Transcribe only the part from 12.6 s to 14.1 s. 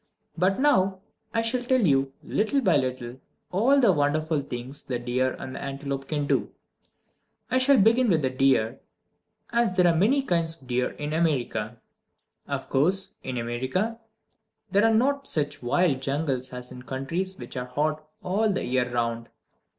course, in America